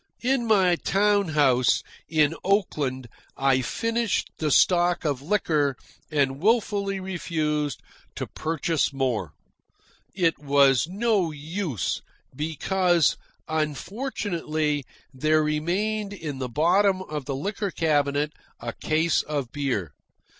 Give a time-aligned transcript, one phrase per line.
[0.23, 3.07] In my town house, in Oakland,
[3.37, 5.75] I finished the stock of liquor
[6.09, 7.83] and wilfully refused
[8.15, 9.33] to purchase more.
[10.15, 12.01] It was no use,
[12.35, 13.15] because,
[13.47, 19.93] unfortunately, there remained in the bottom of the liquor cabinet a case of beer.